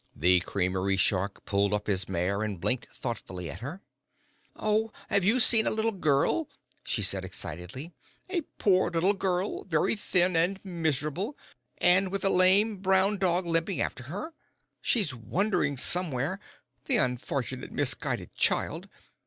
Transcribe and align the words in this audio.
The 0.15 0.39
creamery 0.39 0.95
shark 0.97 1.45
pulled 1.45 1.75
up 1.75 1.85
his 1.85 2.09
mare, 2.09 2.41
and 2.41 2.59
blinked 2.59 2.87
thoughtfully 2.87 3.51
at 3.51 3.59
her. 3.59 3.83
"Oh, 4.55 4.91
have 5.09 5.23
you 5.23 5.39
seen 5.39 5.67
a 5.67 5.69
little 5.69 5.91
girl?" 5.91 6.49
she 6.83 7.03
said 7.03 7.23
excitedly; 7.23 7.93
"a 8.27 8.41
poor 8.57 8.89
little 8.89 9.13
girl, 9.13 9.63
very 9.65 9.95
thin 9.95 10.35
and 10.35 10.59
miserable, 10.65 11.37
and 11.77 12.11
with 12.11 12.25
a 12.25 12.29
lame, 12.31 12.77
brown 12.77 13.19
dog 13.19 13.45
limping 13.45 13.79
after 13.79 14.05
her? 14.05 14.33
She's 14.81 15.13
wandering 15.13 15.77
somewhere 15.77 16.39
the 16.85 16.97
unfortunate, 16.97 17.71
misguided 17.71 18.33
child. 18.33 18.89